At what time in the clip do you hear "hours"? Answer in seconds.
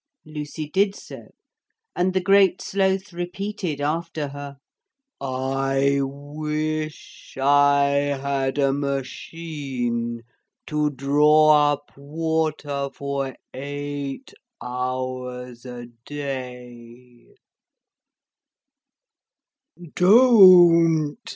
14.59-15.65